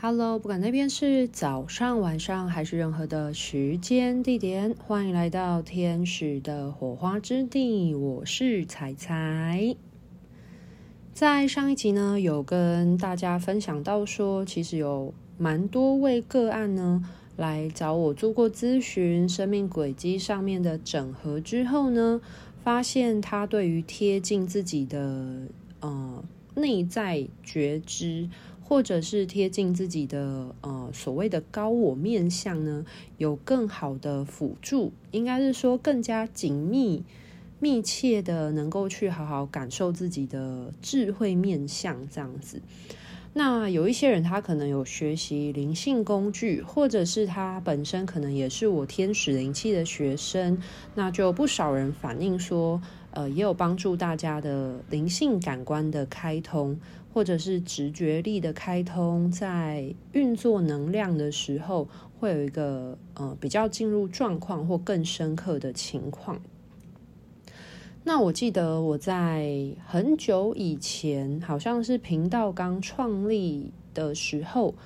[0.00, 7.96] Hello，不管那边是早上、晚上还是任何的时间地点，欢迎来到天使的火花之地。
[7.96, 9.74] 我是彩彩。
[11.12, 17.02] 在上一集呢，有跟大家分享到说，其实有蛮多位个案呢
[17.34, 22.20] 来找我做过咨询，生命轨迹上面的整合之后呢，
[22.62, 25.48] 发现他对于贴近自己的
[25.80, 26.22] 呃
[26.54, 28.28] 内在觉知。
[28.68, 32.84] 或者是贴近自己的呃所谓的高我面向呢，
[33.16, 37.02] 有更好的辅助，应该是说更加紧密、
[37.60, 42.60] 密切的，能够去好好感受自己的智慧面相这样子。
[43.32, 50.58] 那有一些人他可能有学习灵性工具，或者是他本身可能也是我天使灵气的学生，
[50.94, 56.78] 那就不少人反映说，呃，也有帮助大家的灵性感官的开通。
[57.18, 61.88] 或者是直觉力的开通，在运作能量的时候，
[62.20, 66.40] 会有一个呃比较进入状况或更深刻的情况。
[68.04, 74.76] 那我记得我在很久以前，好像是频道刚创立的时候，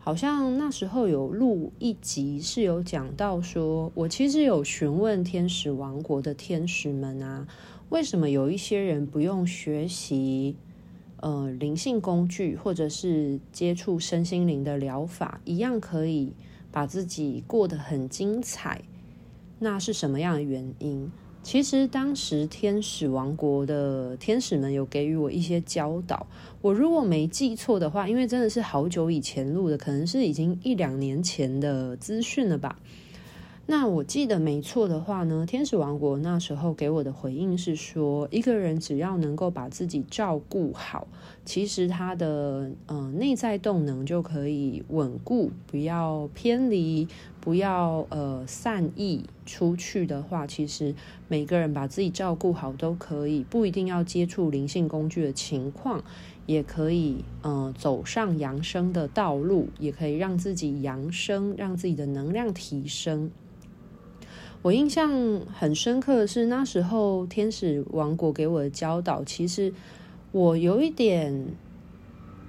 [0.00, 7.46] 好像那时候有录一集，是有讲到说，我其实有询问天使王国的天使们啊，
[7.90, 10.56] 为什么有一些人不用学习？
[11.20, 16.32] 呃，灵性工具或者是接触身心灵的疗法，一样可以
[16.70, 18.82] 把自己过得很精彩。
[19.58, 21.10] 那是什么样的原因？
[21.42, 26.26] 其实当时天使王国的天使们有给予我一些教导。
[26.60, 32.78] 我如果没记错的话，因为真的是好久以前录的，可能是已经一两年前的资讯了吧。
[33.70, 41.06] 那我记得没错的话呢，天使王国那时候给我的回应是说，一个人只要能够把自己照顾好，
[41.44, 47.06] 其实他的呃内在动能就可以稳固，不要偏离，
[47.42, 50.94] 不要呃散逸出去的话，其实
[51.28, 56.02] 每个人把自己照顾好都可以，不一定要接触灵性工具的情况，
[56.46, 63.30] 也可以呃走上扬升的道路，也可以让自己扬升，让自己的能量提升。
[64.60, 65.10] 我印象
[65.52, 69.72] 很深刻的是，那时候天使王国给我的教导，其实
[70.32, 71.32] 我有一点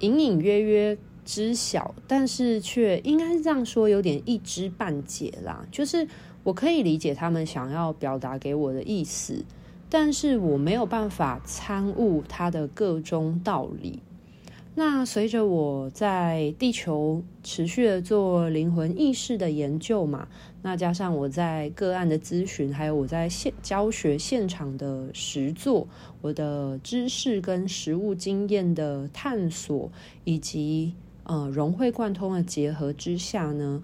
[0.00, 5.64] 隐隐约约知晓，但是却应该是这样说，有点一知半解啦。
[5.70, 6.06] 就是
[6.42, 9.44] 我可以理解他们想要表达给我的意思，
[9.88, 14.00] 但是我没有办法参悟他的个中道理。
[14.80, 20.26] 那随着我在地球持续的做灵魂意识的研究嘛，
[20.62, 25.86] 那加上我在个案的咨询，还有我在现教学现场的实作，
[26.22, 29.92] 我的知识跟实务经验的探索，
[30.24, 33.82] 以及呃融会贯通的结合之下呢，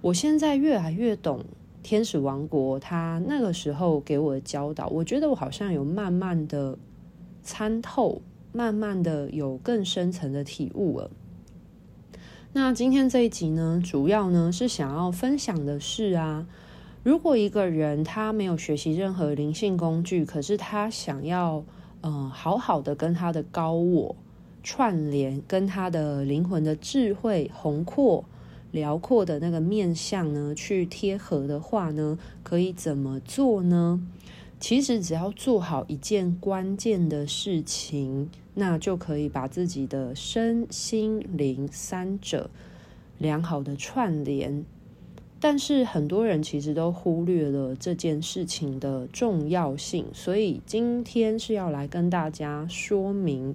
[0.00, 1.44] 我现在越来越懂
[1.82, 6.78] 天使王国他那个时候给我的教导，我觉得我好像有慢慢的
[7.42, 8.22] 参透。
[8.52, 11.10] 慢慢的有更深层的体悟了。
[12.52, 16.46] 那今天这一集呢，主要呢是想要分享的是啊，
[17.02, 21.64] 如果一个人他没有学习任何灵性工具，可是他想要
[22.02, 24.16] 嗯、好好的跟他的高我
[24.62, 28.24] 串联，跟他的灵魂的智慧宏阔
[28.70, 34.00] 辽阔的那个面向呢去贴合的话呢，可以怎么做呢？
[34.60, 42.50] 其实只要做好一件关键的事情，那就可以把自己的身心灵三者
[43.16, 44.64] 良好的串联。
[45.40, 53.54] 但是很多人其实都忽略了这件事情的重要性，所以今天是要来跟大家说明。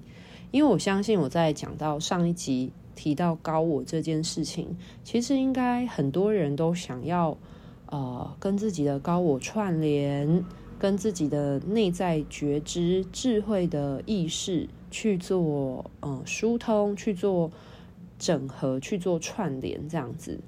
[0.49, 7.37] 因为我相信我在讲到上一集提到高我这件事情，其实应该很多人都想要
[7.85, 10.43] 呃跟自己的高我串联。
[10.85, 17.49] 跟自己的内在觉知、智慧的意识去做嗯疏通，去做
[18.19, 20.39] 整合，去做串联，这样子。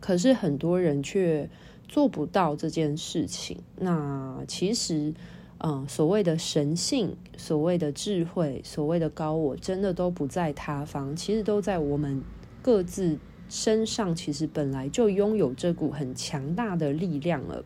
[0.00, 1.50] 可是很多人却
[1.86, 3.58] 做不到这件事情。
[3.76, 5.12] 那其实，
[5.58, 12.22] 嗯，所谓的神性、所谓的智慧、所谓的高我，真的都不在他方，其实都在我们
[12.62, 13.18] 各自
[13.50, 14.14] 身上。
[14.14, 17.62] 其实本来就拥有这股很强大的力量了。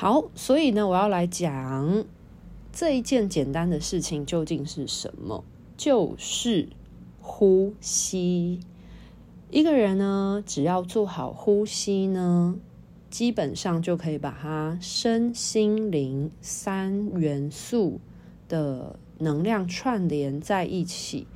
[0.00, 2.04] 好，所以呢，我要来讲
[2.72, 5.42] 这一件简单的事情究竟是什么？
[5.76, 6.68] 就是
[7.20, 8.60] 呼吸。
[9.50, 12.54] 一个人呢，只要做好呼吸呢，
[13.10, 17.98] 基本上就可以把他身心灵三元素
[18.48, 21.26] 的能量串联在一起。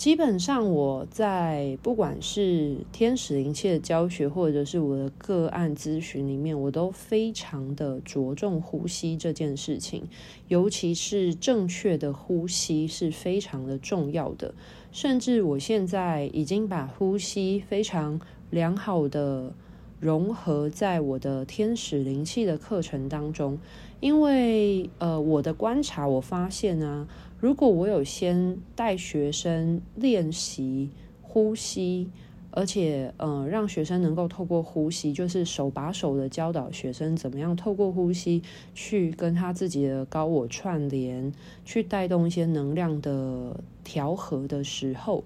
[0.00, 10.08] 基本上我在不管是天使灵气的教学，或者是我的个案咨询里面，我都非常的着重呼吸这件事情，
[10.48, 14.54] 尤其是正确的呼吸是非常的重要的。
[14.90, 18.18] 甚至我现在已经把呼吸非常
[18.48, 19.52] 良好的
[20.00, 23.58] 融合在我的天使灵气的课程当中，
[24.00, 27.28] 因为呃，我的观察我发现呢、啊。
[27.40, 30.90] 如果我有先带学生练习
[31.22, 32.10] 呼吸，
[32.50, 38.42] 而且嗯、呃，让学生能够透过呼吸，就是手把手的教导学生怎么样透过呼吸
[38.74, 41.32] 去跟他自己的高我串联，
[41.64, 45.24] 去带动一些能量的调和的时候，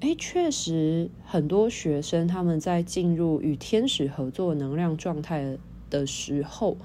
[0.00, 5.56] 诶，确实很多学生他们在进入与天使合作能量状态
[5.88, 6.76] 的时候，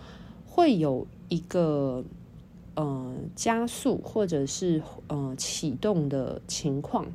[0.46, 2.04] 会有一个。
[2.75, 7.06] 呃，加速或者是呃启动的情况，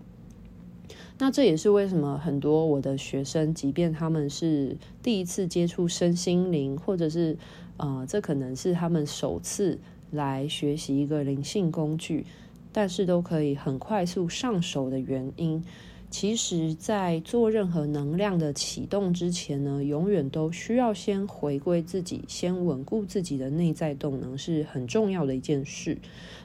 [1.19, 7.37] 那这也是为什么很多我的学生，即便他们是第一次接触身心灵，或者是
[7.77, 9.79] 呃，这可能是他们首次
[10.13, 12.25] 来学习一个灵性工具，
[12.73, 15.65] 但是都可以很快速上手的原因。
[16.11, 25.99] 其实，在做任何能量的启动之前呢，永远都需要先回归自己，先稳固自己的内在动能，是很重要的一件事。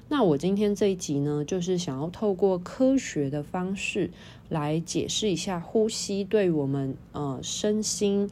[0.09, 4.11] 那我今天这一集呢，就是想要透过科学的方式
[4.49, 8.29] 来解释一下呼吸对我们呃身心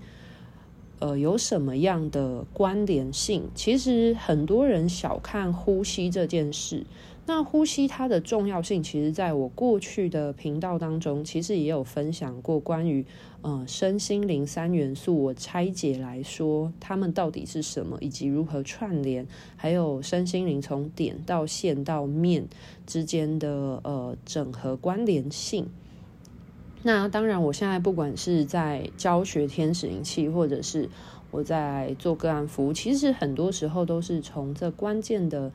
[1.00, 3.50] 呃有什么样的关联性。
[3.56, 6.86] 其实很多人小看呼吸这件事。
[7.34, 13.06] 那呼吸它的重要性，其实在我过去的频道当中，其实也有分享过关于
[13.42, 19.26] 呃身心灵三元素，我拆解来说，它们到底是什么，以及如何串联，
[19.56, 22.50] 还有身心灵从点到线到面
[22.86, 25.70] 之间的呃整合关联性。
[26.84, 30.90] 那当然，我现在不管是在教学天使灵气，或者是
[31.32, 35.54] 我在做个案服务，其实很多时候都是从这关键的。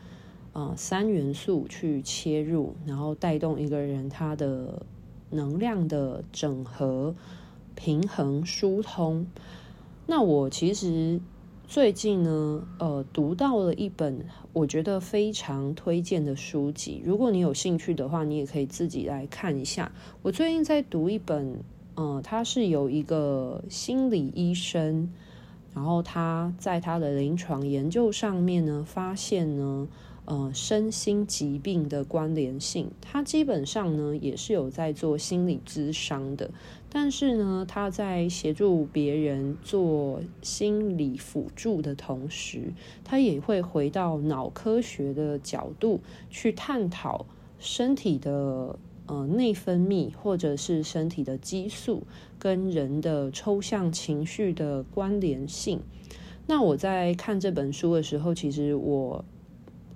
[0.56, 4.80] 啊、三元素去切入，然后带动一个人他的
[5.28, 7.14] 能量的整合、
[7.74, 9.26] 平衡、疏通。
[10.06, 11.20] 那我其实
[11.68, 14.24] 最近呢，呃，读到了一本
[14.54, 17.02] 我觉得非常推荐的书籍。
[17.04, 19.92] 如果你有兴趣的话，你也可以自己来看一下。
[20.22, 21.60] 我最近在读一本，
[21.96, 25.12] 呃，他是有一个心理医生，
[25.74, 29.86] 然后他在他的临床研究上面呢，发现呢。
[30.26, 36.50] 呃，身心疾病的关联性，他基本上呢也是有在做心理咨商的，
[36.90, 42.72] 但是呢，他在协助别人做心理辅助的同时，
[43.04, 47.24] 他也会回到脑科学的角度去探讨
[47.60, 48.76] 身体的
[49.06, 52.02] 呃内分泌或者是身体的激素
[52.36, 55.80] 跟人的抽象情绪的关联性。
[56.48, 59.24] 那我在看这本书的时候，其实我。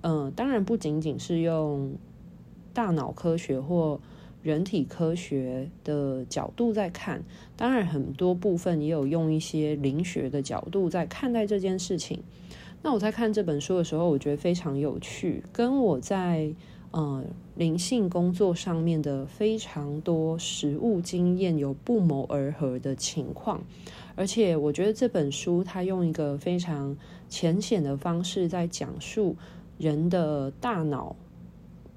[0.01, 1.93] 嗯、呃，当然不仅仅是用
[2.73, 3.99] 大脑科学或
[4.41, 7.23] 人体科学的角度在看，
[7.55, 12.23] 当然很多部分也有用一些灵学的角度在看待这件事情。
[12.81, 16.51] 那我在看这本书的时候，我觉得非常有趣，跟我在
[16.89, 17.23] 呃
[17.55, 23.63] 灵性工作上面的非常多实务经验有不谋而合的情况。
[24.15, 26.97] 而且我觉得这本书它用一个非常
[27.29, 29.35] 浅显的方式在讲述。
[29.81, 31.15] 人的大脑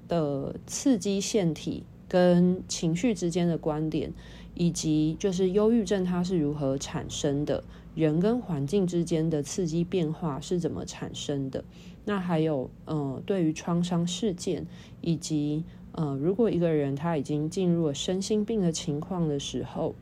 [0.07, 4.11] 的刺激腺体跟情绪之间的观点，
[4.55, 7.63] 以及就是忧郁症它是如何产生的，
[7.93, 11.63] 人跟环境之间的刺激变化是怎么产生的？
[12.05, 14.65] 那还有呃，对于创伤事件，
[15.01, 19.93] 以及呃，如果一个人他已经进入了身心病的情况的时候。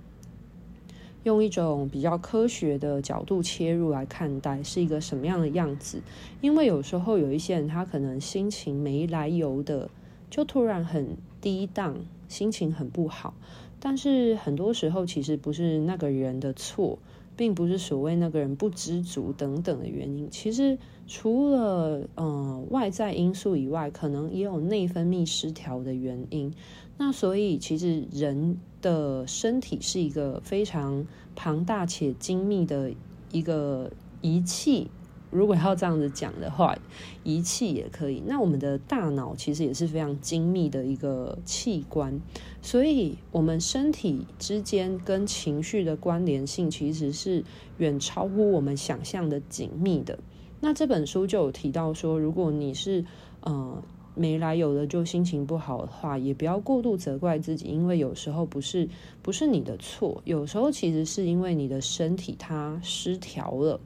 [1.23, 6.01] 用一种比较科学的角度切入来看待，是一个什么样的样子？
[6.41, 9.89] 因为有时候有一些人，他可能心情没来由的
[10.29, 13.33] 就突然很低档，心情很不好。
[13.79, 16.99] 但是很多时候，其实不是那个人的错，
[17.35, 20.29] 并不是所谓那个人不知足等等的原因。
[20.29, 26.53] 其实除了嗯、呃、外在因素以外，可能也有内分泌失调的原因。
[26.97, 32.91] 那所以，其实人的身体是一个非常庞大且精密的
[33.31, 34.89] 一个仪器。
[35.33, 36.77] 如果要这样子讲的话，
[37.23, 38.21] 仪器也可以。
[38.25, 42.21] 那我们的大脑其实也是非常精密的一个器官。
[42.61, 47.43] 所以，我们身体之间跟情绪的关联性，其实是
[47.77, 50.19] 远超乎我们想象的紧密的。
[50.61, 53.03] 那这本书就有提到说，如果你是
[53.41, 53.83] 呃。
[54.15, 58.87] 没来由的就心情不好的话，也不要过度责怪自己，因为有时候不是
[59.23, 63.79] 不是你的错，有时候其实是因为你的身体它失调了。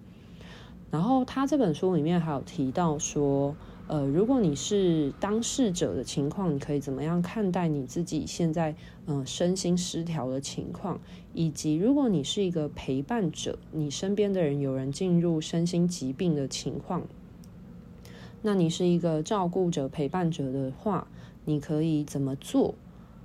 [0.89, 3.55] 然后他这本书里面还有提到说，
[3.87, 8.75] 呃，如果你是当事者的情况，你可以怎么样看待你自己现在
[9.05, 10.99] 嗯、呃、身心失调的情况，
[11.33, 17.03] 以及如果你是一个陪伴者，你身边的人有人进入身心疾病的情况。
[18.41, 21.07] 那你是一个照顾者、陪伴者的话，
[21.43, 22.75] 你可以怎么做？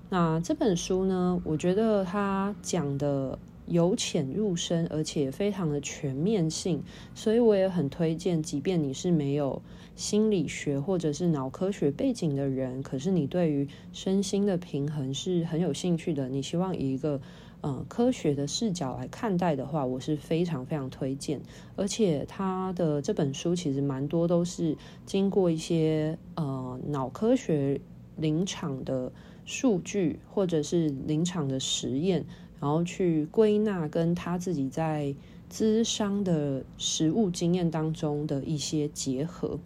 [0.09, 3.39] 那这本书呢，我觉得他讲的
[3.73, 6.83] 由浅入深，而且非常的全面性，
[7.15, 8.43] 所以我也很推荐。
[8.43, 9.61] 即便你是没有
[9.97, 17.21] 心理学或者是脑科学背景的人，可是你对于身心的平衡是很有兴趣的，你希望以一个。
[17.63, 21.41] 呃，科学的视角来看待的话，我是非常非常推荐。
[21.77, 24.77] 而且他的这本书其实蛮多都是
[25.07, 27.81] 经过一些呃脑科学
[28.17, 29.13] 临场的
[29.45, 32.25] 数据，或者是临场的实验，
[32.63, 35.13] 然后去归纳跟他自己在
[35.51, 39.59] 咨商的实务经验当中的一些结合。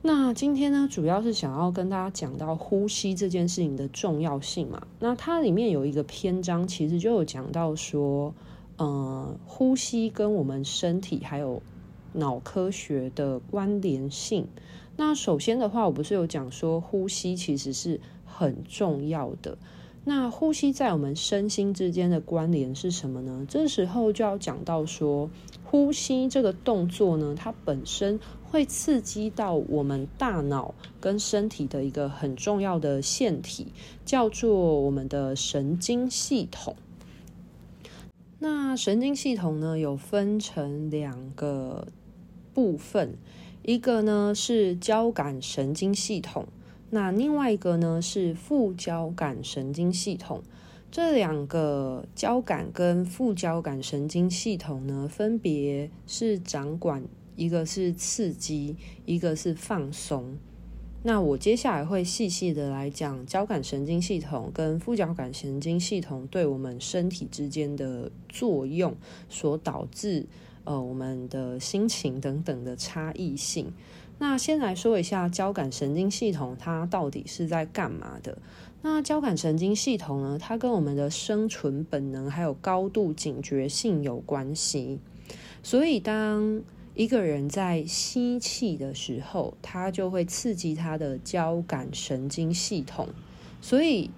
[0.00, 4.86] 那今天呢，主要是想要跟大家讲到呼吸这件事情的重要性嘛。
[5.00, 8.32] 那它里面有一个篇章，其实就有讲到说，
[8.76, 11.60] 呃，呼吸跟我们身体还有
[12.12, 14.46] 脑科学的关联性。
[14.96, 19.58] 那首先的话，我不是有讲说，呼吸其实是很重要的。
[20.08, 23.44] 那呼吸在我们身心之间的关联是什么呢？
[23.46, 25.28] 这时候就要讲到说，
[25.64, 28.18] 呼吸这个动作呢，它本身。
[28.50, 33.66] 会刺激到我们大脑跟身体的一个很重要的腺体，
[34.06, 36.74] 叫做我们的神经系统。
[38.38, 41.88] 那神经系统呢，有分成两个
[42.54, 43.18] 部分，
[43.62, 46.46] 一个呢是交感神经系统，
[46.90, 50.42] 那另外一个呢是副交感神经系统。
[50.90, 57.04] 这两个交感跟副交感神经系统呢，分别是掌管。
[57.36, 60.36] 一个是刺激，一个是放松。
[61.04, 68.92] 那我接下来会细细的来讲交感神经系统跟副交感神经系统对我们身体之间的作用，
[69.28, 70.26] 所导致
[70.64, 73.72] 呃我们的心情等等的差异性。
[74.18, 78.38] 那先来说一下交感神经系统它到底是在干嘛的？
[78.82, 84.98] 那交感神经系统呢，它跟我们的生存本能还有高度警觉性有关系。
[85.62, 86.62] 所以当
[86.94, 93.08] 一个人在吸气的时候，他就会刺激他的交感神经系统，
[93.60, 94.10] 所以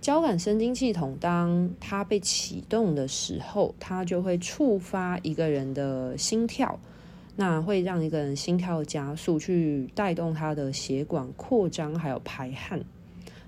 [0.00, 6.78] 交感神经系统当它被启动的时候，它就会触发一个人的心跳，
[7.36, 12.84] 那会让一个人心跳加速，去带动他的血管扩张，还有排汗。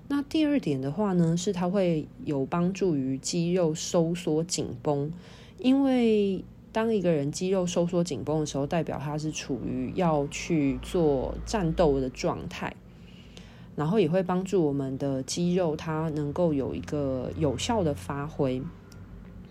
[0.07, 5.11] 那第二点的话呢，是它会有帮助于肌肉收缩紧绷，
[5.59, 6.43] 因为。
[6.73, 12.75] 当一个人肌肉收缩紧绷的时候，代表他是处于要去做战斗的状态，
[13.75, 18.61] 然后也会帮助我们的肌肉，它能够有一个有效的发挥。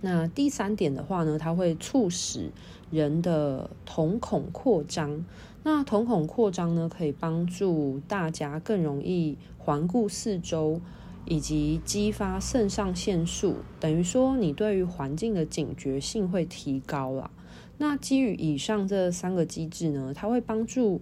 [0.00, 2.50] 那第三点的话呢，它会促使
[2.91, 5.25] 人的瞳孔扩张。
[5.62, 10.81] 那瞳孔扩张呢，可以帮助大家更容易环顾四周。
[11.29, 17.33] 以及激发肾上腺素，等于说你对于环境的警觉性会提高了。
[17.79, 21.00] 那基于以上这三个机制呢，它会帮助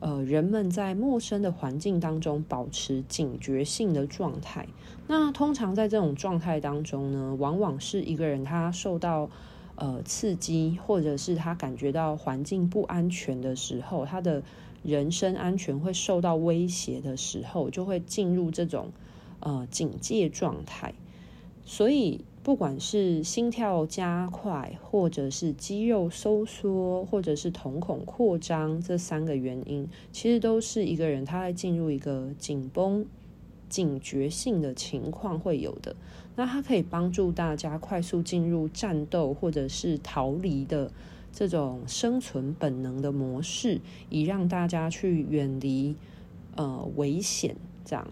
[0.00, 4.66] 呃人们在陌生的环境当中保持警觉性的状态。
[5.06, 9.30] 那通常在这种状态当中呢，往往是一个人他受到
[9.76, 14.42] 呃刺激，或者是他感觉到环境不安全的时候，他的
[14.82, 18.90] 人身安全会受到威胁的时候，就会进入这种。
[19.38, 20.94] 呃，警戒状态，
[21.66, 33.04] 所以不管是心跳加快，或者是肌肉收缩，或者是瞳孔扩张，这三个原因，其实都是一个人他在进入一个紧绷、
[33.68, 35.96] 警觉性的情况会有的。
[36.36, 40.92] 那它可以帮助大家快速进入战斗或者是逃离的
[41.32, 45.96] 这种生存本能的模式，以让大家去远离
[46.54, 48.06] 呃危险，这样。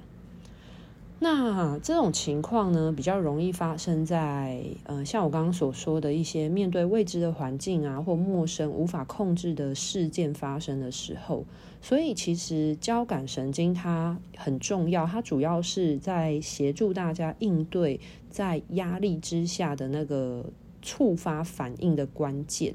[1.25, 11.47] 那这种情况呢，比较容易发生在呃，像我刚刚所说的一些面对未知的环境啊，或陌生无法控制的事件发生的时候。
[11.81, 20.45] 所以，其实交感神经它很重要，它主要是在协助大家应对在压力之下的那个
[20.83, 22.75] 触发反应的关键。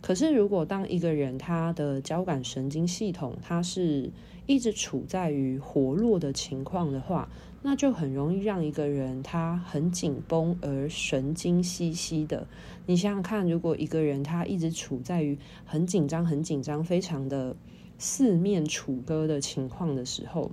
[0.00, 4.12] 可是，如果当一个人他的交感神经系统它是
[4.46, 7.28] 一直处在于活络的情况的话，
[7.64, 12.46] 那就很容易让一个人他很紧绷而神经兮兮的。
[12.86, 17.54] 你想想看，如果一个人他一直处在于很紧张、很紧张、非常的
[17.98, 20.50] 四面楚歌的情况的时候，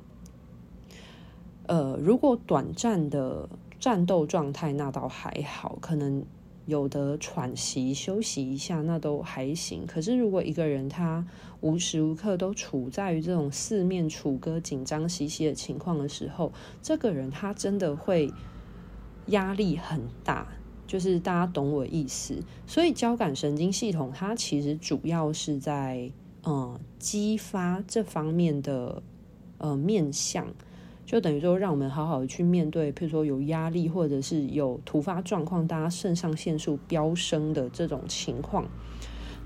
[1.65, 3.49] 呃，如果短暂的
[3.79, 6.23] 战斗状态那倒还好，可能
[6.69, 9.85] 有的喘息休息一下那都还行。
[9.85, 11.27] 可是如果一个人他
[11.59, 18.31] 无时无刻都处在于这种四面楚歌、紧张兮兮的情况的时候，这个人他真的会
[19.25, 20.47] 压力很大。
[20.87, 26.11] 就是大家懂我意思，所以交感神经系统它其实主要是在
[26.43, 29.03] 嗯激发这方面的
[29.59, 30.47] 呃面向，
[31.09, 38.63] 就等于说让我们好好的去面对，譬如说有压力或者是有突发状况，大家肾上腺素飙升的这种情况。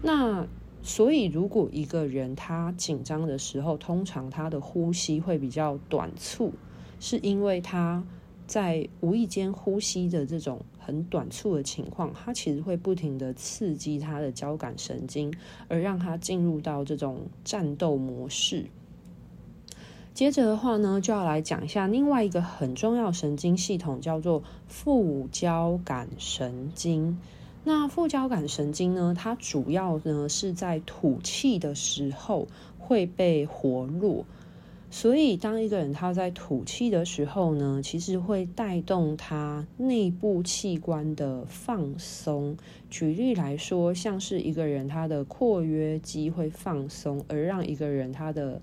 [0.01, 0.45] 那
[0.81, 6.51] 所以如果一个人他紧张的时候，通常他的呼吸会比较短促，
[6.99, 8.03] 是因为他
[8.45, 10.59] 在无意间呼吸的这种。
[10.85, 15.33] 很短促的情况，他其实会不停的刺激他的交感神经，
[15.69, 18.65] 而让他进入到这种战斗模式。
[20.13, 27.19] 接着的话呢，就要来讲一下另外一个很重要神经系统，叫做副交感神经。
[27.63, 34.25] 那副交感神经呢，它主要呢是在吐气的时候会被活络。
[34.91, 42.55] 所以，当一个人他在吐气的时候呢，其实会带动他内部器官的放松。
[42.91, 48.61] 举例来说，像是一个人他的括约肌会放松，而让一个人他的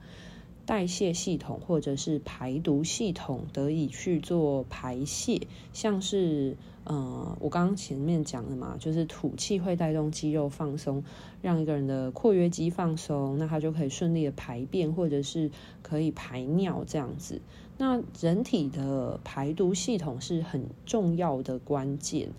[0.71, 5.41] 代谢系统或者是排毒系统得以去做排泄，
[5.73, 6.57] 像是。
[6.85, 11.05] 呃，我刚刚前面讲的嘛，就是吐气会带动肌肉放松，
[11.43, 15.51] 让一个人的括约肌放松，那他就可以顺利的排便，或者是
[15.83, 17.41] 可以排尿这样子。
[17.77, 22.31] 那人体的排毒系统是很重要的关键。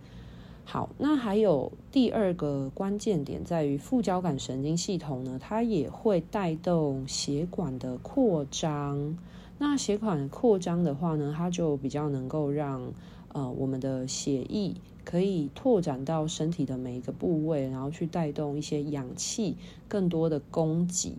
[0.65, 9.17] 好，那还有第二个关键点在于副交感神经系统呢，它也会带动血管的扩张。
[9.57, 12.93] 那血管扩张的话呢，它就比较能够让。
[13.33, 19.55] 呃，我们的血液可以拓展到身体的每一个部位，然后去带动一些氧气
[19.87, 21.13] 更多的供给。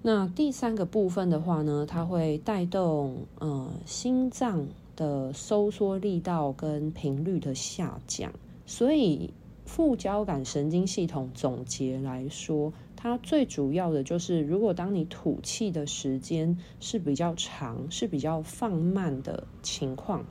[0.00, 4.66] 那第三个部分的话呢，它会带动呃心脏
[4.98, 8.32] 的收缩力道跟频率的下降。
[8.66, 9.32] 所以
[9.64, 20.24] 副交感神经系统总结来说，它最主要的就是，如果当你吐气的时间是比较长，是比较放慢的情况。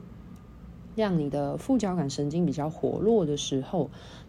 [0.94, 3.88] 让你的副交感神经比较活络的时候，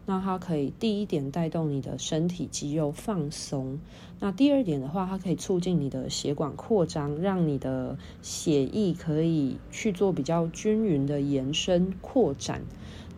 [0.09, 3.77] 那它可以第一点带动你的身体肌肉放松。
[4.19, 12.63] 那第二点的话，它可以促进你的血管扩张，让你的血液可以去做比较均匀的延伸扩展。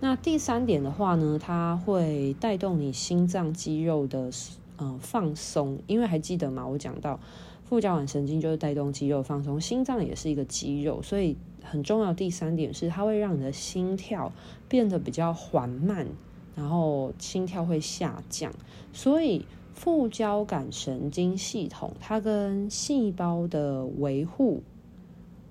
[0.01, 4.29] 那第三点的话呢，它会带动你心脏肌肉的
[4.75, 6.67] 呃放松，因为还记得吗？
[6.67, 7.21] 我讲到
[7.63, 11.37] 副交感神经就是带动肌肉放松，心脏也是一个肌肉，所以。
[11.63, 14.33] 很重要，第三点是它会让你的心跳
[14.67, 16.07] 变得比较缓慢，
[16.55, 18.53] 然后心跳会下降。
[18.93, 24.63] 所以副交感神经系统它跟细胞的维护、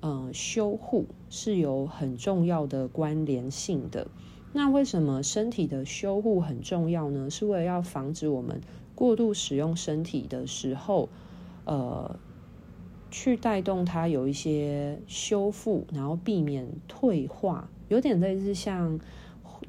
[0.00, 4.06] 呃修护是有很重要的关联性的。
[4.52, 7.30] 那为什么身体的修护很重要呢？
[7.30, 8.60] 是为了要防止我们
[8.94, 11.08] 过度使用身体的时候，
[11.64, 12.16] 呃。
[13.12, 19.00] 去带动它有一些修复，然后避免退化，有点类似像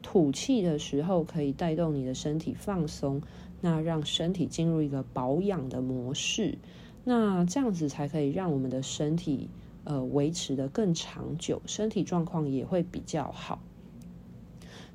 [0.02, 3.22] 吐气的时候可以带动你的身体放松，
[3.62, 6.58] 那让身体进入一个保养的模式，
[7.04, 9.50] 那这样子才可以让我们的身体
[9.84, 13.60] 呃维持得更长久，身体状况也会比较好。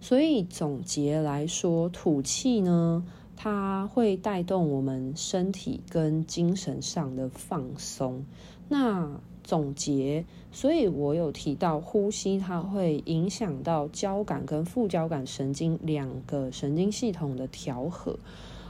[0.01, 8.25] 所以总结来说，吐气呢，它会带动我们身体跟精神上的放松。
[8.69, 18.19] 那总结，所以我有提到呼吸，它会影响到交感跟副交感神经两个神经系统的调和。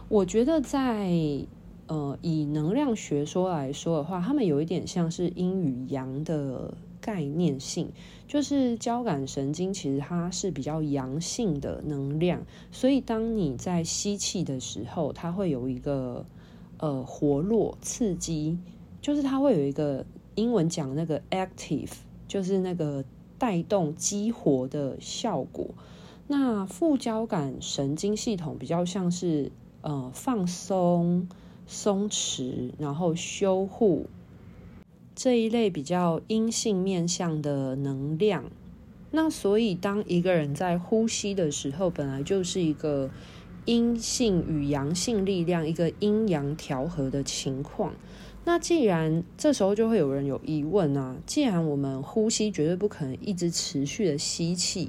[0.09, 1.11] 我觉得在
[1.89, 6.73] 呃以能量学说来说的话，它们有一点像是阴与阳的。
[6.99, 7.93] 概念性
[8.27, 16.27] 就是交感神经，其实它是比较阳性的能量，所以当你在吸气的时候，它会有一个
[16.79, 18.59] 呃活络刺激，
[19.01, 20.05] 就是它会有一个
[20.37, 21.91] 英文讲那个 active，
[22.29, 23.05] 就是那个
[23.37, 25.67] 带动激活的效果。
[26.29, 31.29] 那副交感神经系统比较像是呃放松、
[31.67, 34.07] 松弛，然后修护。
[35.15, 38.45] 这一类比较阴性面向的能量。
[39.13, 43.09] 那所以，当一个人在呼吸的时候，本来就是一个
[43.65, 47.95] 阴性与阳性力量一个阴阳调和的情况。
[48.47, 54.89] 那既然这时候就会有人有疑问啊，既然我们呼吸绝对不可能一直持续的吸气，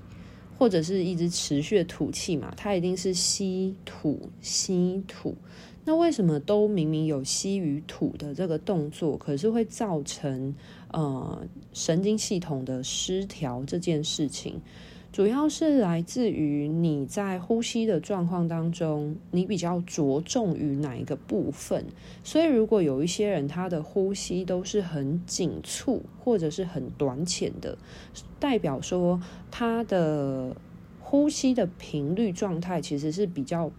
[0.60, 5.36] 或者是一直持续的吐气嘛，它一定是吸吐吸吐。
[5.84, 10.54] 那为什么都明明有吸与吐的这个动作，可是会造成
[10.92, 11.42] 呃
[11.74, 14.62] 神经系统的失调这件事情？
[15.18, 21.84] 主要是来自于你在呼吸的状况当中，你比较着重于哪一个部分？
[22.24, 27.76] 所以如果有一些人他的呼吸都是很紧促或者是很短浅的，
[28.40, 30.56] 代表说他的
[31.02, 33.72] 呼吸的频率状态其实是比较。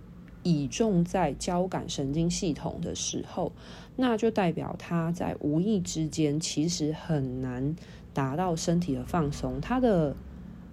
[0.45, 3.53] 倚重在交感神经系统的时候，
[3.97, 7.77] 那就代表他在无意之间其实很难
[8.15, 9.61] 达到身体的放松。
[9.61, 10.17] 他的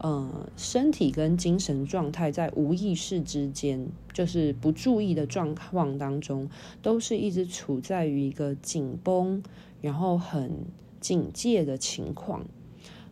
[0.05, 6.47] 呃身体跟精神状态在无意识之间，就是不注意的状况当中，
[6.83, 9.41] 都是一直处在于一个紧绷，
[9.81, 10.51] 然后很
[10.99, 12.45] 警戒的情况。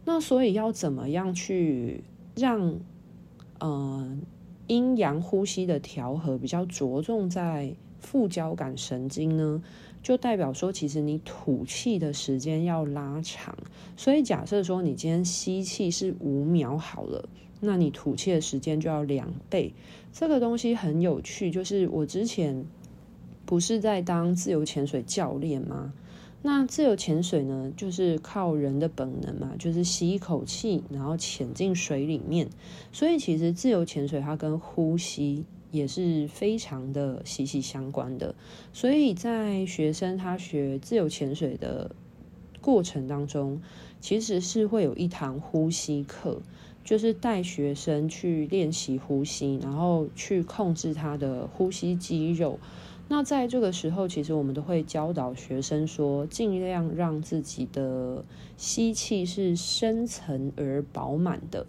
[0.06, 2.04] 那所以要怎么样去
[2.36, 2.80] 让
[3.60, 4.18] 呃？
[4.68, 9.62] 阴阳呼吸的调和比较着重在副交感神经呢，
[10.04, 13.58] 就代表说，其实你吐气的时间要拉长。
[13.98, 17.28] 所以假设说你今天吸气是五秒好了，
[17.62, 19.74] 那你吐气的时间就要两倍。
[20.12, 22.66] 这个东西很有趣，就是我之前
[23.46, 25.94] 不是在当自由潜水教练吗？
[26.46, 32.50] 那自由潜水呢，就是靠人的本能嘛，就是吸一口气，然后潜进水里面。
[32.92, 38.34] 所以其实自由潜水它跟呼吸也是非常的息息相关的。
[38.72, 41.94] 所以在学生他学自由潜水的
[42.62, 43.62] 过程当中，
[44.00, 46.42] 其实是会有一堂呼吸课，
[46.84, 52.60] 就是带学生去练习呼吸，然后去控制他的呼吸肌肉。
[53.10, 58.24] 那在这个时候，其实我们都会教导学生说，尽量让自己的
[58.56, 61.68] 吸气是深层而饱满的，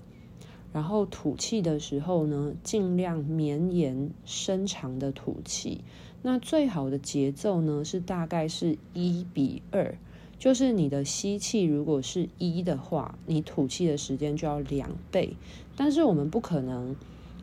[0.75, 5.81] 然后吐气的时候呢，尽量绵延伸长的吐气。
[6.21, 9.97] 那最好的节奏呢，是大概是一比二，
[10.39, 15.35] 就是你的吸气如果是一的话，你吐气的时间就要两倍。
[15.75, 16.95] 但是我们不可能。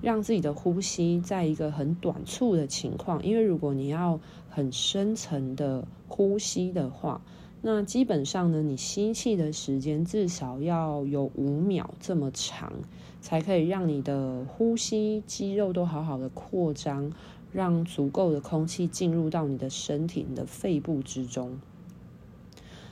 [0.01, 7.21] 让自己的呼吸在一个很短促的情况，因为如果你要很深层的呼吸的话，
[7.61, 12.73] 那基本上呢，你吸气的时间至少要有五秒这么长，
[13.21, 17.13] 才可以让你的呼吸肌肉都好好的扩张，
[17.53, 21.59] 让足够的空气进入到你的身体、你的肺部之中。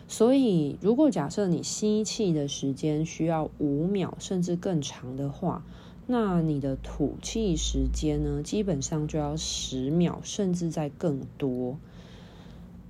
[0.07, 5.63] 所以，如果假设你吸气的时间需要五秒甚至更长的话，
[6.07, 11.77] 那你的吐气时间呢，基本上就要十秒，甚至再更多。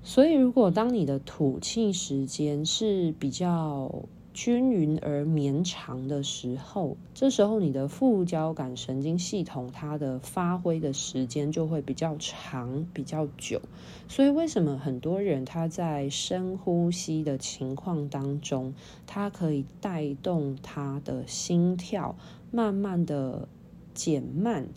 [0.02, 13.62] 所以，如果当你的吐气时间是比较均匀而绵长的时候，这时候你的副交感神经系统它的发挥的时间就会比较长、比较久。
[14.08, 18.74] 所以，为什么很多人他在深呼吸的情况当中，
[19.06, 22.16] 它可以带动他的心跳
[22.52, 23.48] 慢慢的
[23.94, 24.68] 减慢，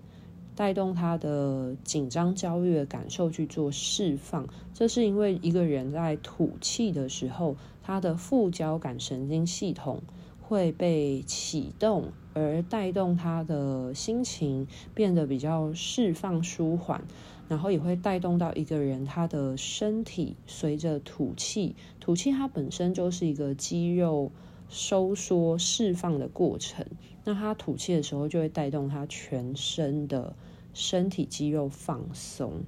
[0.56, 4.48] 带动他的紧张、焦虑的感受去做释放？
[4.74, 7.54] 这是因为一个人在吐气的时候。
[7.82, 10.02] 他的副交感神经系统
[10.40, 17.02] 会被启动，而带动他的心情变得比较释放舒缓，
[17.48, 24.30] 然后也会带动到一个人他的身体随着吐气，吐气它本身就是一个肌肉
[24.68, 26.86] 收缩释放的过程，
[27.24, 30.34] 那他吐气的时候就会带动他全身的
[30.72, 32.62] 身体肌肉放松。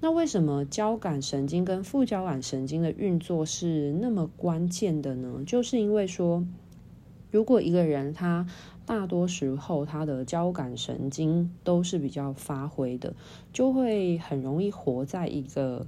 [0.00, 5.42] 那为什么交感神经跟副交感神经的运作是那么关键的呢？
[5.46, 6.44] 就是因为说，
[7.30, 8.46] 如果一个人他
[8.84, 13.14] 大多时候他的交感神经都是比较发挥的，
[13.50, 15.86] 就会很容易活在一个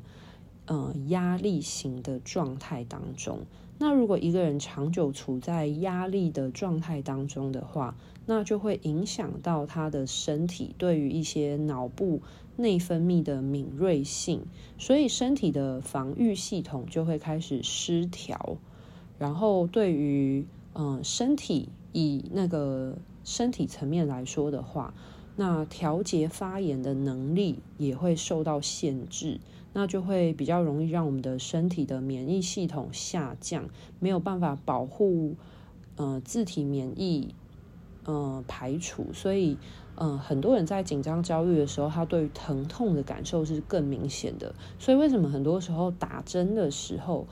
[0.65, 3.41] 呃压力型的状态当中。
[3.79, 7.95] 那如果一个人长久处在压力的状态当中的话，
[8.27, 12.21] 那就会影响到他的身体对于一些脑部
[12.57, 14.43] 内分泌的敏锐性，
[14.77, 18.59] 所以身体的防御系统就会开始失调。
[19.19, 24.93] 然后对于嗯身体以那个身体层面来说的话，
[25.37, 29.41] 那调节发炎的能力也会受到限制。
[29.73, 33.69] 那就会比较容易让我们的身体的免疫系统下降，
[34.01, 35.35] 没有办法保护
[35.97, 37.35] 呃自体免疫
[38.07, 39.59] 呃排除，所以
[39.97, 44.55] 呃很多人在紧张焦虑的时候，他对于疼痛的感受是更明显的。
[44.79, 47.27] 所以为什么很多时候打针的时候，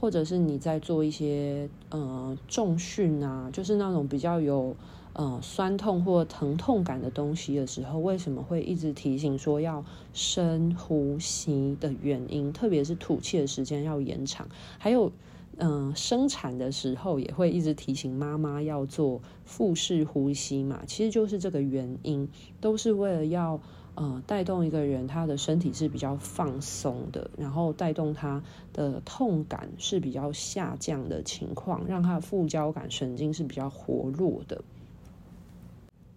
[0.00, 4.76] 或者是你在做一些呃重训啊，就是那种比较有
[5.14, 12.52] 呃酸痛或疼痛感的东西的时候，为什么会一直提醒说要深呼吸的原因？
[12.52, 14.46] 特别是吐气的时间要延长，
[14.78, 15.10] 还有
[15.58, 22.28] 嗯、生产的时候也会一直提醒妈妈要做腹式呼吸嘛，其实就是这个原因，
[22.60, 23.60] 都是为了要。
[24.00, 28.40] 呃，带动一个人他的身体是比较放松的，然后带动他
[28.72, 34.62] 的痛感是比较下降的情况，让他的副交感神经是比较活络的。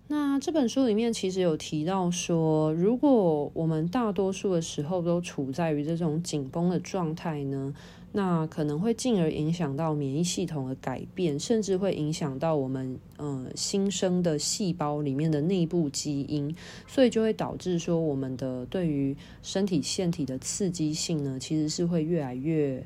[0.08, 7.74] 那这本书里面其实有提到说，如果我们大多数的时候都处在于这种紧绷的状态呢，
[8.14, 16.54] 那可能会进而影响到免疫系统的改变，甚至会影响到我们呃新生的细胞里面的内部基因，
[16.88, 22.86] 所以就会导致说我们的对于身体腺体的刺激性呢，其实是会越来越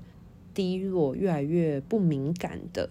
[0.54, 2.88] 低落，越来越不敏感的。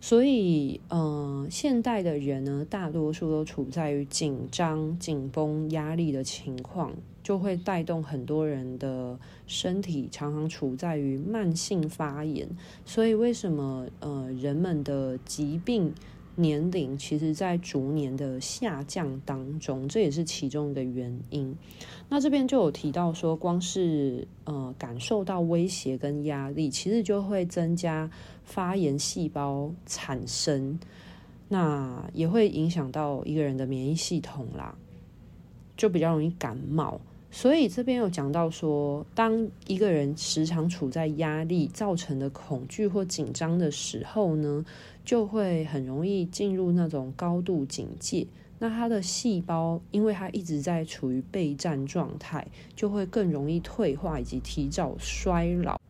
[0.00, 12.48] 所以，嗯、呃，现代的人呢，大多数都处在于紧张、紧绷、压力的情况，就会带动很多人的身体常常处在于慢性发炎。
[12.84, 15.92] 所以，为什么呃，人们的疾病
[16.38, 21.52] 年龄其实在逐年的下降当中，这也是其中一个原因。
[22.08, 28.08] 那这边就有提到说，光是呃感受到威胁跟压力，其实就会增加
[28.44, 30.78] 发炎细胞产生，
[31.48, 34.78] 那也会影响到一个人的免疫系统啦，
[35.76, 37.00] 就比较容易感冒。
[37.30, 44.64] 所以这边有讲到说，当一个人时常处在压力造成的恐惧或紧张的时候呢，
[45.08, 48.26] 就会很容易进入那种高度警戒。
[48.58, 55.80] 那他的细胞，因为他一直在处于备战状态，就会更容易退化以及提早衰老。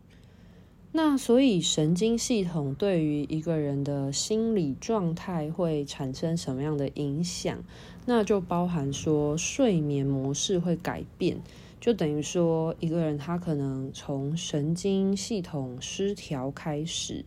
[0.92, 7.59] 那所以神经系统对于一个人的心理状态会产生什么样的影响？
[8.07, 11.40] 那就包含说睡眠模式会改变，
[11.81, 17.24] 就等于说一个人他可能从神经系统失调开始，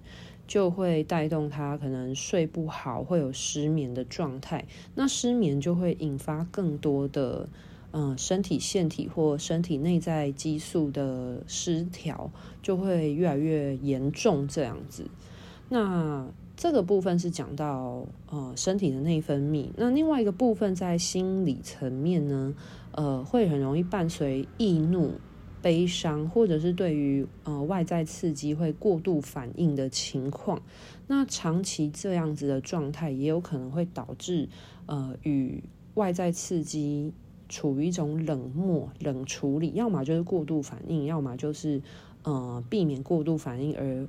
[0.52, 4.66] 就会带动他可能睡不好，会有失眠的状态。
[4.96, 7.48] 那失眠就会引发更多的
[7.94, 12.30] 嗯身体腺体或身体内在激素的失调，
[12.62, 15.06] 就会越来越严重这样子。
[15.70, 22.54] 那这个部分是讲到呃身体的内分泌，那另外一个部分在心理层面呢，
[22.92, 25.14] 呃会很容易伴随易怒、
[25.62, 30.62] 悲伤，或者是对于呃外在刺激会过度反应的情况。
[31.08, 34.50] 那长期这样子的状态，也有可能会导致
[34.86, 37.13] 呃与外在刺激
[37.47, 41.82] 处于一种冷漠、冷处理，要么就是过度反应，要么就是
[42.24, 44.08] 呃避免过度反应而。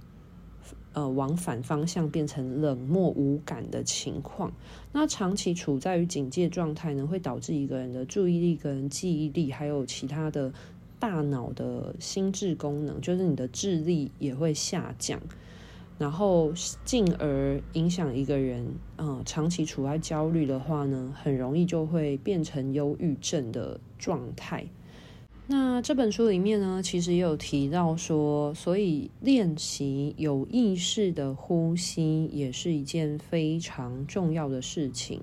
[0.95, 4.53] 呃，往反方向变成冷漠无感的情况，
[4.93, 10.53] 那长期处在于警戒状态呢，会导致一个人的注意力跟记忆力，还有其他的
[11.03, 15.21] 大脑的心智功能，就是你的智力也会下降，
[15.99, 16.53] 然后
[16.85, 18.65] 进而影响一个人。
[18.99, 24.65] 呃，长期处在焦虑的话呢，很容易就会变成忧郁症的状态。
[25.49, 35.21] 那这本书里面呢，其实也有提到说，所以练习有意识的呼吸也是一件非常重要的事情。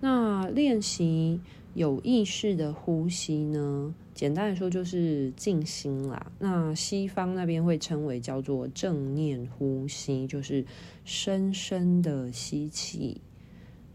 [0.00, 1.40] 那练习
[1.72, 6.32] 有意识的呼吸呢，简单来说就是静心啦。
[6.38, 10.64] 那西方那边会称为叫做正念呼吸，就是
[11.04, 13.20] 深深的吸气，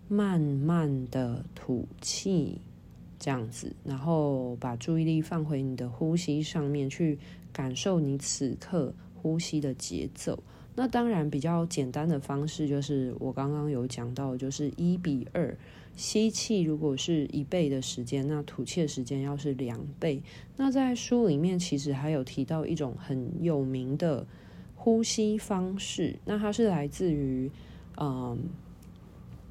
[0.08, 2.62] 慢慢的吐气。
[3.21, 7.19] 这样子，然后把注意力放回你的呼吸上面，去
[7.51, 10.41] 感受你此刻呼吸的节奏。
[10.73, 15.58] 那当然，比较简单的方式就是我刚刚有讲到，就是一比二，
[15.99, 20.23] 吸气如果是一倍的时间，那吐气的时间要是两倍。
[20.55, 24.25] 那在书里面其实还有提到一种很有名的
[24.75, 27.51] 呼吸方式，那它是来自于
[27.97, 28.39] 嗯。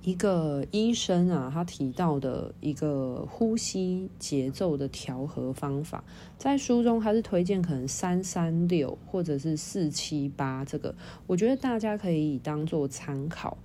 [0.04, 6.02] 一个医生啊，他提到的一个呼吸节奏的调和方法，
[6.38, 10.94] 在书中他是推荐可能三三六或者是四七八这个，
[11.26, 13.58] 我觉得大家可以当做参考。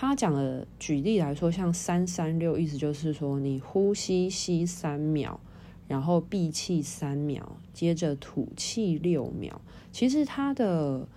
[0.00, 5.40] 他讲的举例来说，像三三六，意思就是说你呼吸吸三秒，
[5.88, 9.60] 然后闭气三秒，接着吐气六秒。
[9.90, 11.08] 其实它的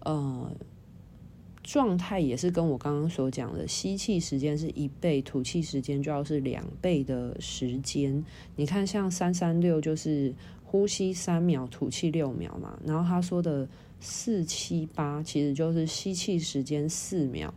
[0.00, 0.52] 呃
[1.62, 8.22] 状态也是跟我刚刚所讲的，吸气时间是一倍，吐气时间就要是两倍的时间。
[8.54, 12.78] 你看，像三三六就是呼吸三秒，吐气六秒嘛。
[12.84, 13.66] 然后他说的
[13.98, 17.54] 四七八其实就是吸气时间四秒，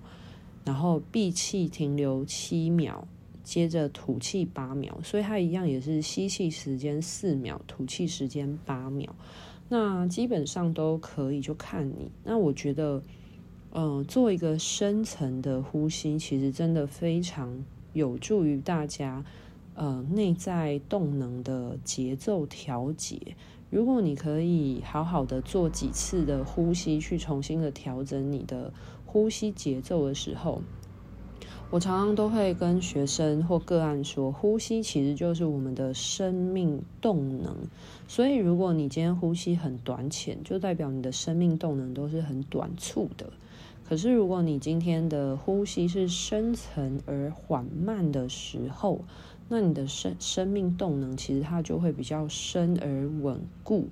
[0.70, 3.08] 然后闭气停留七秒。
[3.42, 9.16] 接着吐气八秒，所以它一样也是吸气时间四秒，吐气时间八秒。
[9.70, 12.12] 那基本上都可以，就看你。
[12.24, 13.02] 那我觉得，
[13.72, 17.52] 呃，做一个深层的呼吸，其实真的非常
[17.94, 19.26] 有助于大家，
[19.74, 23.20] 呃，内在动能的节奏调节。
[23.72, 28.72] 如果你可以好好的做几次的呼吸，去重新的调整你的
[29.12, 30.62] 呼吸节奏的时候。
[31.72, 37.56] 我常常都会跟学生或个案说，呼吸其实就是我们的生命动能。
[38.08, 43.32] 所以，如果你今天呼吸很短浅，就代表你的生命动能都是很短促的。
[43.88, 49.00] 可是，如果你今天的呼吸是深层而缓慢的时候，
[49.48, 53.88] 那你的生生命动能其实它就会比较深而稳固，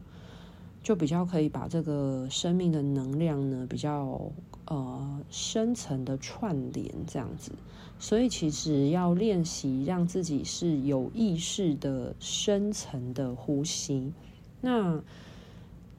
[0.82, 4.20] 就比较可以把这个生命的能量呢比较。
[4.68, 7.54] 呃，深层的串联这样子，
[7.98, 14.12] 所以其实要练习让自己是有意识的深层的呼吸。
[14.60, 15.02] 那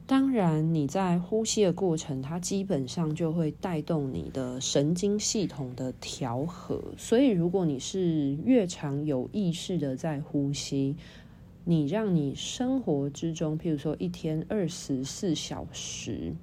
[0.05, 6.79] 当然，你在呼吸的过程，它基本上就会带动你的神经系统的调和。
[6.97, 10.95] 所以，如果你是越常有意识的在呼吸，
[11.63, 16.35] 你让你生活之中，譬如说一天二十四小时。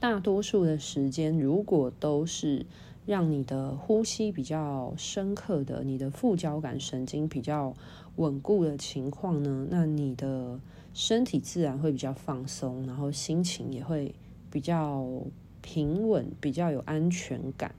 [0.00, 2.64] 大多数的时间，如果都是
[3.04, 7.74] 让你的呼吸比较深刻的，你的副交感神经比较
[8.14, 10.60] 稳固的情况呢，那你的
[10.94, 14.14] 身体自然会比较放松，然后心情也会
[14.52, 15.04] 比较
[15.62, 17.74] 平稳，比较有安全感。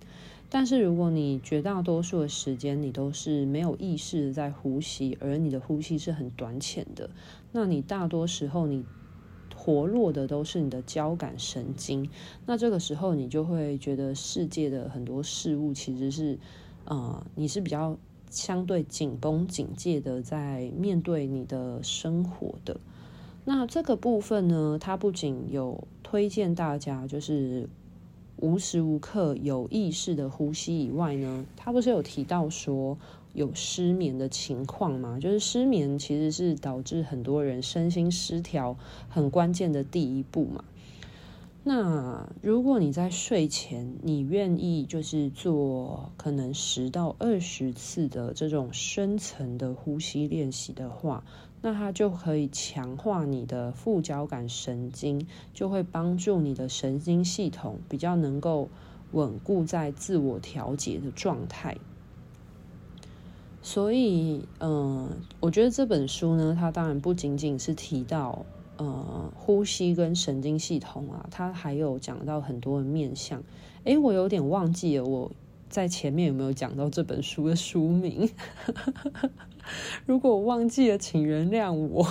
[0.49, 7.09] 但是如果你绝大多数的时间你都是没有意识的在呼吸，而你的呼吸是很短浅的，
[7.53, 8.83] 那你大多时候你。
[9.69, 12.09] 活络的都是你的交感神经，
[12.47, 16.39] 那这个时候你就会觉得世界的很多事物其实是，
[16.85, 17.95] 呃，你是比较
[18.31, 22.79] 相对紧绷警戒的在面对你的生活的。
[23.45, 27.69] 那这个部分呢，它不仅有推荐大家就是
[28.37, 32.97] 无时无刻有意识的呼吸以外呢，它不是有提到说。
[33.33, 35.19] 有失眠的情况吗？
[35.21, 40.63] 就是失眠其实是导致很多人身心失调很关键的第一步嘛。
[41.63, 51.23] 那如果你在睡前，你愿意就是做可能十到二十次的这种深层的呼吸练习的话，
[51.61, 58.69] 那它就可以强化你的副交感神经，就会帮助你的神经系统比较能够
[59.11, 61.77] 稳固在自我调节的状态。
[63.61, 68.45] 所以，嗯、我觉得这本书呢，它当然不仅仅是提到
[68.77, 73.43] 呃呼吸跟神经系统啊，它还有讲到很多的面向。
[73.83, 75.29] 诶，我有点忘记了我
[75.69, 78.29] 在前面有没有讲到这本书的书名？
[80.07, 82.07] 如果我忘记了，请原谅我。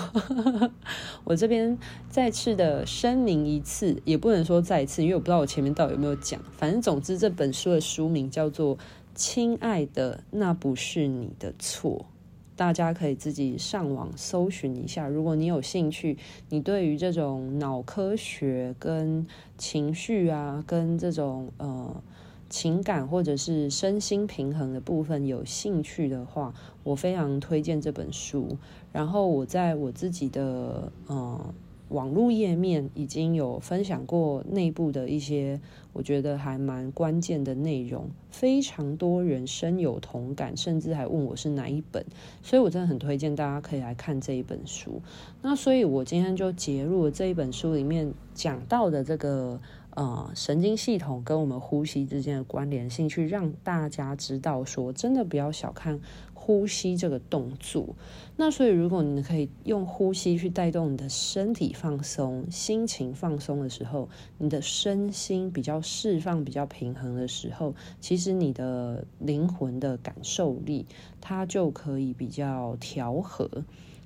[1.25, 1.77] 我这边
[2.09, 6.41] 再次的声明一次，也不能说再次，因为我不知道我前面到底有没有讲。
[6.57, 8.77] 反正总之，这本书的书名叫做。
[9.19, 12.07] 亲爱的，那不是你的错。
[12.55, 15.09] 大家可以自己上网搜寻一下。
[15.09, 16.17] 如果你有兴趣，
[16.51, 19.27] 你对于这种脑科学跟
[19.57, 22.01] 情绪啊，跟这种呃
[22.49, 26.55] 情感或者是身心平衡的部分有兴趣的话，
[26.85, 28.57] 我非常推荐这本书。
[28.93, 31.55] 然后我在我自己的呃。
[31.89, 35.61] 网络页面已经有分享过内部的一些，
[35.93, 42.05] 我觉得还蛮关键的内容，非常多人深有同感，甚至还问我是哪一本，
[42.43, 45.01] 所以我真的很推荐大家可以来看这一本书。
[45.41, 49.59] 那所以我今天就结入了这一本书里面讲到的这个
[49.99, 56.01] 呃神经系统跟我们呼吸之间的关联性，去让大家知道说，真的不要小看。
[56.33, 57.95] 呼吸这个动作，
[58.39, 70.87] 那所以如果你可以用呼吸去带动你的身体放松、心情放松的时候，你的身心比较释放、比较平衡的时候，其实你的灵魂的感受力
[71.21, 73.51] 它就可以比较调和。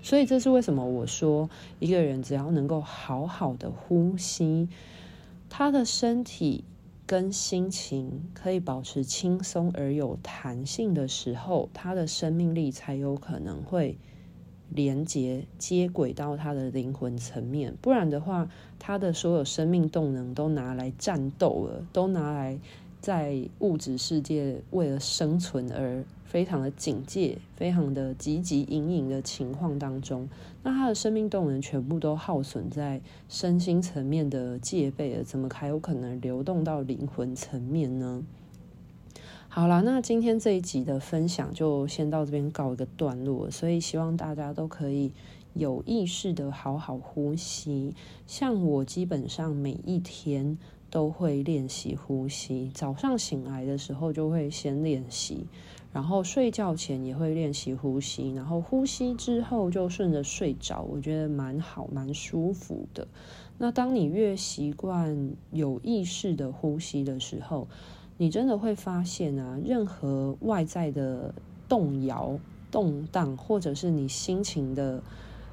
[0.02, 4.68] 所以这是为什么我说一个人只要能够好好的呼吸，
[5.54, 6.64] 他的身体。
[7.04, 13.98] 跟心情可以保持轻松而有弹性的时候，他的生命力才有可能会
[14.70, 18.48] 连接接轨到他的灵魂层面，不然的话，
[18.78, 22.58] 他的所有生命动能都拿来战斗了，都拿来
[23.02, 30.28] 在物质世界为了生存而非常的警戒、非常的汲汲营营的情况当中，
[30.62, 38.22] 那他的生命动能全部都耗损在身心层面的戒备了，怎么还有可能流动到灵魂层面呢？
[39.48, 45.12] 好啦，那今天这一集的分享就先到这边告一个段落，所以希望大家都可以
[45.52, 47.94] 有意识的好好呼吸。
[48.26, 50.56] 像我基本上每一天
[50.92, 55.46] 都会练习呼吸，早上醒来的时候就会先练习，
[55.90, 63.08] 然后睡觉前也会练习呼吸，然后呼吸之后就顺着睡着，我觉得蛮好，蛮舒服的。
[63.56, 67.66] 那当你越习惯有意识的呼吸的时候，
[68.18, 71.34] 你真的会发现啊，任何外在的
[71.70, 72.38] 动摇、
[72.70, 75.02] 动荡，或者是你心情的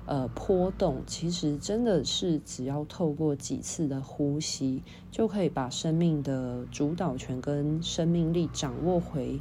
[0.09, 4.81] 呃波动，其实真的是只要透过几次的呼吸，
[5.11, 9.39] 就可以把生命的主导权跟生命力掌握回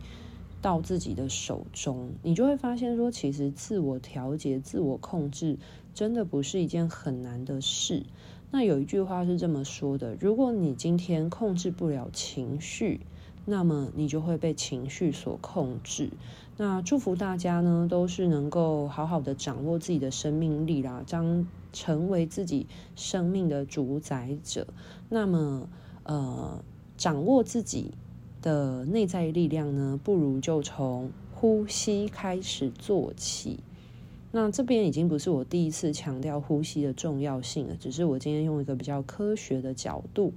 [0.61, 2.11] 到自己的手中。
[2.23, 5.57] 你就会发现说，其实自我调节、自我控制，
[5.95, 8.05] 真的不是一件很难的事。
[8.51, 13.01] 那有一句话是这么说的：如果你今天控制不了情绪，
[13.47, 16.11] 那么你就会被情绪所控制。
[16.61, 24.67] 那祝福大家呢，都是能够好好的掌握自己的生命力啦，将成为自己生命的主宰者。
[25.09, 25.69] 那么，
[26.03, 26.61] 呃，
[26.97, 27.93] 掌握自己
[28.43, 33.61] 的内在力量呢，不如就从呼吸开始做起。
[34.33, 40.33] 那这边已经不是我第一次强调呼吸的重要性了，只是我今天用一个比较科学的角度。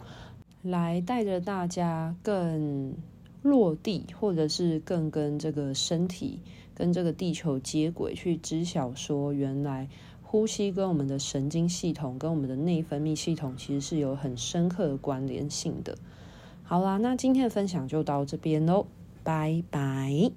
[0.62, 2.94] 来带着大家更
[3.42, 6.40] 落地，或者是更跟这个身体、
[6.74, 9.90] 跟这个地球接轨，去知晓说，原来
[10.22, 15.98] 呼吸跟我们的神经系统、跟我们的内分泌系统其实是有很深刻的关联性的。
[16.64, 18.88] 好啦，那今天的分享就到这边喽，
[19.24, 20.32] 拜拜。